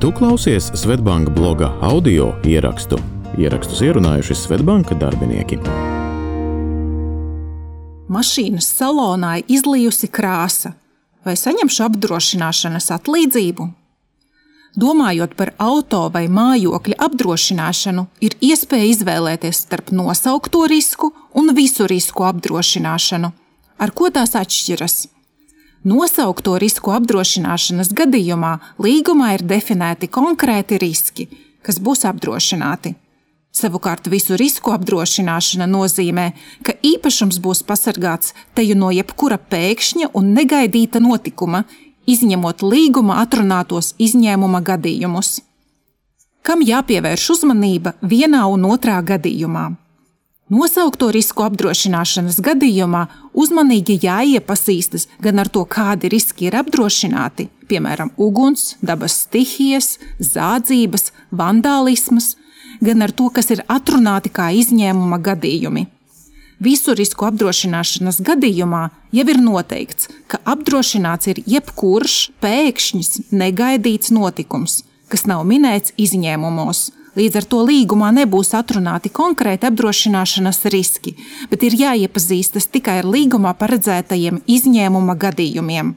Tu 0.00 0.12
klausies 0.12 0.70
Svetbanka 0.74 1.30
bloga 1.30 1.72
audio 1.80 2.30
ierakstu. 2.44 2.96
Ierakstus 3.38 3.82
ierunājuši 3.84 4.32
Svetbanka 4.34 4.96
darbinieki. 4.96 5.58
Mašīnas 8.08 8.70
salonā 8.78 9.34
izlijusi 9.44 10.08
krāsa. 10.08 10.72
Vai 11.20 11.36
saņemšu 11.36 11.84
apdrošināšanas 11.90 12.88
atlīdzību? 12.96 13.68
Domājot 14.80 15.36
par 15.36 15.52
auto 15.60 16.06
vai 16.16 16.30
mājokļa 16.32 16.96
apdrošināšanu, 16.96 18.08
ir 18.24 18.40
iespēja 18.40 18.88
izvēlēties 18.94 19.64
starp 19.66 19.92
nosaukto 19.92 20.64
risku 20.64 21.12
un 21.36 21.52
visu 21.52 21.84
risku 21.84 22.24
apdrošināšanu. 22.24 23.34
Ar 23.76 23.92
ko 23.92 24.08
tās 24.08 24.32
atšķiras? 24.32 25.02
Nosaukto 25.80 26.58
risku 26.60 26.92
apdrošināšanas 26.92 27.94
gadījumā 27.96 28.50
līgumā 28.84 29.30
ir 29.38 29.44
definēti 29.48 30.10
konkrēti 30.12 30.76
riski, 30.76 31.24
kas 31.64 31.80
būs 31.80 32.04
apdrošināti. 32.04 32.92
Savukārt 33.56 34.10
visu 34.12 34.36
risku 34.36 34.74
apdrošināšana 34.76 35.64
nozīmē, 35.66 36.26
ka 36.62 36.76
īpašums 36.84 37.40
būs 37.40 37.64
pasargāts 37.64 38.34
teju 38.54 38.76
no 38.76 38.92
jebkura 38.92 39.40
pēkšņa 39.40 40.12
un 40.12 40.34
negaidīta 40.36 41.00
notikuma, 41.00 41.64
izņemot 42.04 42.60
līguma 42.60 43.16
atrunātos 43.24 43.94
izņēmuma 43.96 44.60
gadījumus. 44.60 45.38
Kam 46.44 46.60
jāpievērš 46.60 47.30
uzmanība 47.38 47.96
vienā 48.04 48.44
un 48.52 48.68
otrā 48.68 49.00
gadījumā? 49.00 49.70
Nosaukto 50.50 51.12
risku 51.14 51.44
apdrošināšanas 51.46 52.40
gadījumā 52.42 53.04
uzmanīgi 53.38 54.00
jāiepazīstas 54.02 55.06
gan 55.22 55.38
ar 55.38 55.46
to, 55.46 55.62
kādi 55.62 56.10
riski 56.10 56.48
ir 56.48 56.56
apdrošināti, 56.58 57.46
piemēram, 57.70 58.10
uguns, 58.18 58.72
dabas 58.82 59.14
stihijas, 59.28 59.92
zādzības, 60.18 61.12
vandālisms, 61.30 62.32
gan 62.82 63.06
ar 63.06 63.14
to, 63.14 63.30
kas 63.30 63.52
ir 63.54 63.62
atrunāti 63.70 64.34
kā 64.34 64.50
izņēmuma 64.58 65.20
gadījumi. 65.22 65.86
Visu 66.60 66.98
risku 66.98 67.30
apdrošināšanas 67.30 68.18
gadījumā 68.26 68.88
jau 69.14 69.28
ir 69.30 69.38
noteikts, 69.40 70.10
ka 70.26 70.42
apdrošināts 70.50 71.30
ir 71.30 71.44
jebkurš 71.46 72.16
pēkšņs, 72.42 73.30
negaidīts 73.30 74.10
notikums, 74.10 74.80
kas 75.06 75.28
nav 75.30 75.46
minēts 75.46 75.94
izņēmumos. 75.94 76.88
Līdz 77.18 77.40
ar 77.40 77.46
to 77.50 77.62
līgumā 77.66 78.12
nebūs 78.14 78.52
atrunāti 78.54 79.10
konkrēti 79.10 79.66
apdrošināšanas 79.66 80.62
riski, 80.70 81.16
bet 81.50 81.64
ir 81.66 81.74
jāiepazīstas 81.74 82.70
tikai 82.70 83.00
ar 83.00 83.08
līgumā 83.10 83.56
paredzētajiem 83.58 84.44
izņēmuma 84.46 85.16
gadījumiem. 85.18 85.96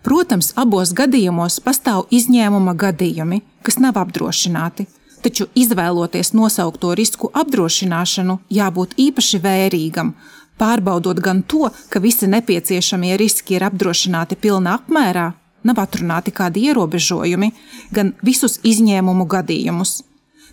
Protams, 0.00 0.54
abos 0.56 0.94
gadījumos 0.96 1.58
pastāv 1.60 2.06
izņēmuma 2.08 2.72
gadījumi, 2.80 3.42
kas 3.60 3.76
nav 3.84 4.00
apdrošināti, 4.00 4.86
taču 5.20 5.50
izvēloties 5.52 6.32
nosaukto 6.32 6.94
risku 6.96 7.28
apdrošināšanu, 7.36 8.38
jābūt 8.48 8.96
īpaši 8.96 9.42
vērīgam, 9.44 10.14
pārbaudot 10.56 11.20
gan 11.20 11.42
to, 11.44 11.68
ka 11.92 12.00
visi 12.00 12.28
nepieciešamie 12.32 13.12
riski 13.20 13.58
ir 13.58 13.68
apdrošināti 13.68 14.40
pilnā 14.40 14.78
apmērā, 14.80 15.32
nav 15.68 15.82
atrunāti 15.84 16.32
kādi 16.32 16.70
ierobežojumi, 16.70 17.52
gan 17.92 18.14
visus 18.24 18.56
izņēmumu 18.64 19.28
gadījumus. 19.28 20.00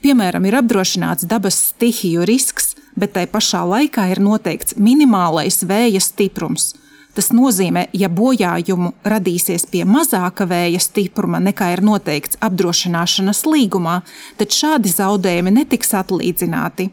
Piemēram, 0.03 0.45
ir 0.45 0.59
apdrošināts 0.59 1.27
dabas 1.29 1.59
stihiju 1.71 2.25
risks, 2.27 2.75
bet 2.95 3.15
tai 3.17 3.27
pašā 3.29 3.63
laikā 3.67 4.09
ir 4.13 4.21
noteikts 4.23 4.77
minimālais 4.77 5.63
vēja 5.67 6.03
stiprums– 6.03 6.73
Tas 7.17 7.31
nozīmē, 7.33 7.87
ja 7.97 8.11
bojājumu 8.13 8.91
radīsies 9.09 9.63
pie 9.71 9.81
mazāka 9.89 10.45
vēja 10.45 10.77
stipruma 10.77 11.39
nekā 11.41 11.71
ir 11.73 11.81
noteikts 11.81 12.37
apdrošināšanas 12.45 13.41
līgumā, 13.49 13.95
tad 14.37 14.53
šādi 14.53 14.91
zaudējumi 14.93 15.55
netiks 15.55 15.95
atlīdzināti. 15.97 16.91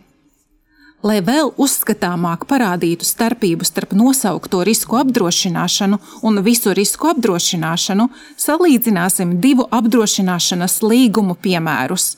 Lai 1.05 1.19
vēl 1.21 1.53
uzskatāmāk 1.61 2.47
parādītu 2.49 3.05
starpību 3.05 3.69
starp 3.69 3.93
nosaukto 3.93 4.63
risku 4.65 4.97
apdrošināšanu 5.03 6.01
un 6.25 6.41
visu 6.47 6.73
risku 6.73 7.13
apdrošināšanu, 7.13 8.09
salīdzināsim 8.41 9.37
divu 9.45 9.69
apdrošināšanas 9.69 10.81
līgumu 10.89 11.37
piemērus 11.37 12.15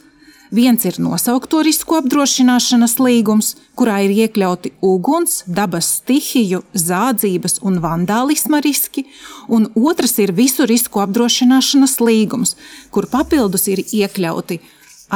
Viens 0.50 0.84
ir 0.86 1.00
nosaukto 1.02 1.58
risku 1.66 1.96
apdrošināšanas 1.98 2.96
līgums, 3.02 3.54
kurā 3.74 3.98
ir 4.06 4.12
iekļauti 4.14 4.76
uguns, 4.86 5.40
dabas 5.46 5.88
stihiju, 5.98 6.62
zādzības 6.70 7.58
un 7.66 7.80
vandālisma 7.82 8.60
riski, 8.62 9.06
un 9.48 9.66
otrs 9.74 10.18
ir 10.22 10.32
visu 10.36 10.66
risku 10.70 11.02
apdrošināšanas 11.02 11.98
līgums, 11.98 12.54
kur 12.94 13.10
papildus 13.10 13.66
ir 13.72 13.82
iekļauti 13.82 14.60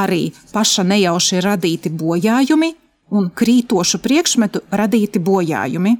arī 0.03 0.33
paša 0.53 0.83
nejauši 0.91 1.43
radīti 1.47 1.95
bojājumi 1.95 2.75
un 3.15 3.31
krītošu 3.31 4.03
priekšmetu 4.03 4.67
radīti 4.71 5.23
bojājumi. 5.23 5.97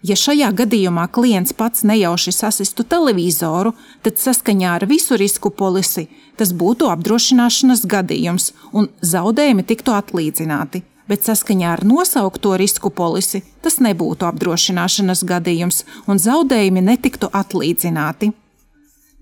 Ja 0.00 0.16
šajā 0.16 0.48
gadījumā 0.56 1.10
klients 1.12 1.52
pats 1.52 1.82
nejauši 1.84 2.32
sasistu 2.32 2.86
televizoru, 2.88 3.74
tad 4.00 4.16
saskaņā 4.16 4.70
ar 4.78 4.86
visu 4.88 5.18
risku 5.20 5.52
polisi 5.52 6.06
tas 6.40 6.54
būtu 6.56 6.88
apdrošināšanas 6.88 7.84
gadījums 7.84 8.54
un 8.72 8.88
zaudējumi 9.04 9.66
tiktu 9.68 9.92
atlīdzināti. 9.92 10.80
Bet 11.10 11.26
saskaņā 11.26 11.74
ar 11.74 11.84
nosaukto 11.84 12.54
risku 12.56 12.88
polisi 12.88 13.42
tas 13.60 13.76
nebūtu 13.84 14.24
apdrošināšanas 14.30 15.24
gadījums 15.28 15.82
un 16.08 16.22
zaudējumi 16.22 16.86
netiktu 16.86 17.28
atlīdzināti. 17.36 18.30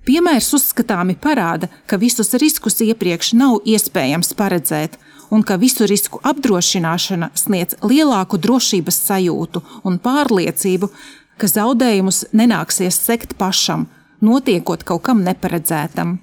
Piemērs 0.06 0.52
uzskatāmi 0.56 1.18
parāda, 1.20 1.66
ka 1.90 1.98
visus 1.98 2.30
riskus 2.38 2.78
iepriekš 2.86 3.34
nav 3.36 3.58
iespējams 3.66 4.30
paredzēt, 4.38 4.94
un 5.30 5.42
ka 5.42 5.56
visu 5.56 5.86
risku 5.86 6.20
apdrošināšana 6.24 7.30
sniedz 7.34 7.78
lielāku 7.82 8.38
drošības 8.38 9.00
sajūtu 9.08 9.62
un 9.84 9.98
pārliecību, 10.02 10.90
ka 11.38 11.46
zaudējumus 11.46 12.24
nenāksies 12.32 12.98
sekt 12.98 13.36
pašam, 13.38 13.86
notiekot 14.20 14.84
kaut 14.84 15.04
kam 15.06 15.22
neparedzētam. 15.26 16.18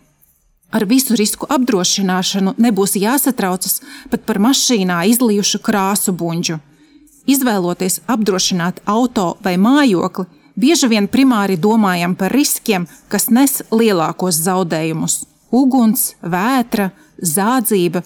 Ar 0.76 0.84
visu 0.90 1.16
risku 1.16 1.48
apdrošināšanu 1.48 2.56
nebūs 2.60 2.98
jāsatraucas 3.00 3.80
pat 4.12 4.26
par 4.28 4.42
mašīnā 4.44 5.06
izlijušu 5.14 5.62
krāsu 5.64 6.12
buļģu. 6.18 6.58
Izvēloties 7.32 8.02
apdrošināt 8.12 8.82
auto 8.92 9.36
vai 9.46 9.56
mājokli, 9.62 10.26
bieži 10.60 10.90
vien 10.92 11.08
primāri 11.08 11.56
domājam 11.58 12.16
par 12.20 12.36
riskiem, 12.36 12.90
kas 13.08 13.30
nes 13.30 13.62
lielākos 13.72 14.42
zaudējumus- 14.46 15.24
uguns, 15.62 16.14
vētra, 16.22 16.92
zādzība, 17.22 18.04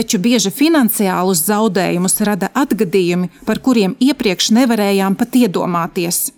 taču 0.00 0.18
bieži 0.24 0.48
finansiālus 0.48 1.44
zaudējumus 1.44 2.20
rada 2.24 2.48
atgadījumi, 2.56 3.28
par 3.44 3.60
kuriem 3.60 3.98
iepriekš 4.00 4.54
nevarējām 4.56 5.16
pat 5.20 5.36
iedomāties. 5.44 6.30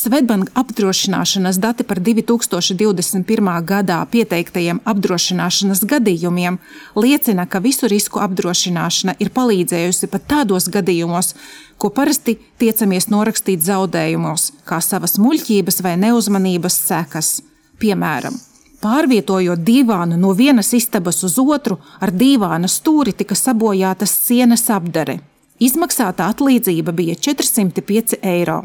Svetbanka 0.00 0.52
apdrošināšanas 0.56 1.58
dati 1.60 1.84
par 1.84 1.98
2021. 2.00 3.48
gadā 3.68 3.98
pieteiktajiem 4.12 4.80
apdrošināšanas 4.88 5.82
gadījumiem 5.84 6.56
liecina, 6.96 7.44
ka 7.44 7.60
visu 7.60 7.88
risku 7.92 8.22
apdrošināšana 8.24 9.18
ir 9.20 9.32
palīdzējusi 9.36 10.08
pat 10.12 10.24
tādos 10.32 10.70
gadījumos, 10.72 11.34
ko 11.76 11.92
parasti 11.92 12.38
tiecamies 12.62 13.10
norakstīt 13.12 13.60
zaudējumos, 13.66 14.52
kā 14.64 14.80
savas 14.84 15.18
muļķības 15.20 15.82
vai 15.84 15.98
neuzmanības 16.00 16.80
sekas. 16.86 17.34
Piemēram, 17.80 18.40
Pārvietojot 18.80 19.60
divānu 19.60 20.16
no 20.16 20.32
vienas 20.32 20.72
istabas 20.72 21.18
uz 21.26 21.34
otru, 21.42 21.76
ar 22.00 22.14
divāna 22.16 22.68
stūri 22.68 23.12
tika 23.12 23.36
sabojātas 23.36 24.14
sienas 24.24 24.64
apdare. 24.72 25.18
Izmaksāta 25.60 26.30
atlīdzība 26.32 26.94
bija 26.96 27.18
405 27.28 28.22
eiro. 28.24 28.62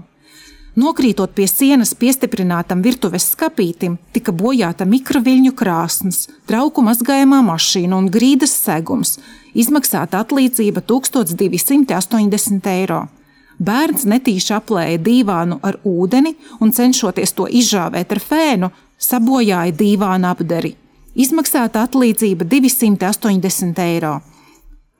Nokrītot 0.79 1.31
pie 1.35 1.47
sienas 1.47 1.91
piestiprinātam 1.99 2.81
virtuves 2.83 3.27
skapītim, 3.33 3.97
tika 4.15 4.31
bojāta 4.35 4.87
mikroviļņu 4.87 5.51
krāsnes, 5.55 6.25
trauku 6.47 6.83
mazgājumā 6.83 7.41
mašīna 7.47 7.99
un 7.99 8.07
grīdas 8.11 8.55
segums. 8.55 9.17
Izmaksāta 9.55 10.23
atlīdzība 10.23 10.83
1280 10.87 12.71
eiro. 12.71 13.05
Bērns 13.55 14.03
netīši 14.11 14.51
aplēja 14.55 14.99
dīvānu 14.99 15.61
ar 15.63 15.77
ūdeni 15.87 16.35
un, 16.59 16.71
cenšoties 16.75 17.31
to 17.37 17.47
izžāvēt 17.47 18.11
ar 18.11 18.19
fēnu, 18.19 18.71
sabojāja 18.99 19.73
dīvāna 19.75 20.31
apdari. 20.35 20.75
Izmaksāta 21.15 21.85
atlīdzība 21.87 22.43
280 22.51 23.79
eiro. 23.85 24.19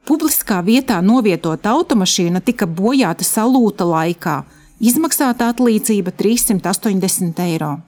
Publiskā 0.05 0.61
vietā 0.63 1.01
novietota 1.01 1.73
automašīna 1.75 2.39
tika 2.45 2.67
bojāta 2.69 3.25
salūta 3.25 3.87
laikā. 3.89 4.43
Izmaksāta 4.79 5.49
atlīdzība 5.51 6.11
380 6.13 7.41
eiro. 7.47 7.79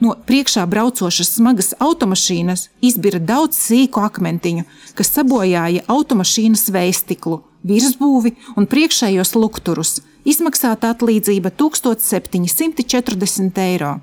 No 0.00 0.14
priekšā 0.26 0.66
braucošas 0.66 1.34
smagas 1.36 1.74
automašīnas 1.78 2.68
izbira 2.80 3.18
daudz 3.18 3.58
sīku 3.58 4.00
akmentiņu, 4.00 4.64
kas 4.96 5.12
sabojāja 5.18 5.82
automašīnas 5.90 6.70
veistiklu, 6.72 7.42
virsbūvi 7.66 8.32
un 8.56 8.66
priekšējos 8.70 9.34
lukturus. 9.36 10.00
Izmaksāta 10.24 10.90
atlīdzība 10.94 11.50
1740 11.60 13.58
eiro. 13.66 14.00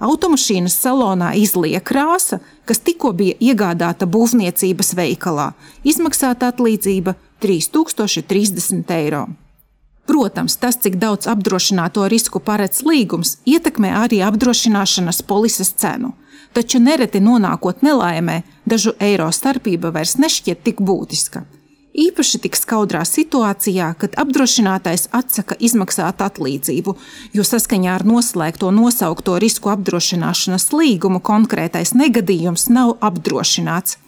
Automašīnas 0.00 0.78
salonā 0.80 1.34
izlieja 1.36 1.82
krāsa, 1.84 2.38
kas 2.64 2.80
tikko 2.80 3.12
bija 3.12 3.36
iegādāta 3.36 4.08
būvniecības 4.08 4.94
veikalā. 4.96 5.50
Izmaksāta 5.84 6.48
atlīdzība 6.54 7.14
3030 7.44 8.94
eiro. 8.96 9.26
Protams, 10.08 10.56
tas, 10.56 10.80
cik 10.80 10.96
daudz 10.98 11.28
apdrošināto 11.30 12.08
risku 12.08 12.40
paredz 12.40 12.80
līgums, 12.82 13.36
ietekmē 13.46 13.92
arī 14.00 14.24
apdrošināšanas 14.26 15.22
polises 15.28 15.70
cenu. 15.78 16.14
Taču 16.56 16.80
nereti 16.82 17.20
nonākot 17.22 17.84
nelaimē, 17.86 18.40
dažu 18.66 18.96
eiro 18.98 19.28
starpība 19.30 19.92
vairs 19.94 20.16
nešķiet 20.18 20.64
tik 20.66 20.80
būtiska. 20.82 21.44
Īpaši 22.00 22.38
tik 22.40 22.56
skaudrā 22.56 23.02
situācijā, 23.04 23.90
kad 24.00 24.14
apdrošinātais 24.22 25.10
atsaka 25.12 25.58
izmaksāt 25.60 26.22
atlīdzību, 26.24 26.94
jo 27.36 27.44
saskaņā 27.44 27.98
ar 27.98 28.06
noslēgto 28.08 28.70
nosaukto 28.72 29.36
risku 29.42 29.68
apdrošināšanas 29.74 30.70
līgumu 30.72 31.20
konkrētais 31.20 31.92
negadījums 31.98 32.70
nav 32.72 32.94
apdrošināts. 33.04 33.98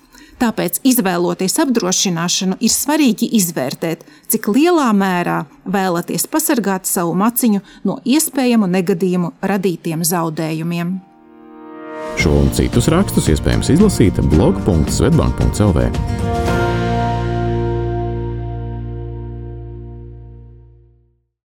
Tāpēc, 0.40 0.80
izvēloties 0.88 1.58
apdrošināšanu, 1.62 2.56
ir 2.64 2.72
svarīgi 2.72 3.28
izvērtēt, 3.38 4.06
cik 4.32 4.48
lielā 4.56 4.88
mērā 4.96 5.42
vēlaties 5.68 6.24
pasargāt 6.32 6.88
savu 6.88 7.12
maciņu 7.18 7.60
no 7.86 8.00
iespējamu 8.02 8.70
negadījumu 8.72 9.34
radītiem 9.52 10.02
zaudējumiem. 10.08 10.96
Šo 12.18 12.34
un 12.40 12.50
citus 12.56 12.88
rakstus 12.92 13.28
iespējams 13.36 13.74
izlasīt 13.76 14.18
blog.svetbank.cl. 14.32 16.31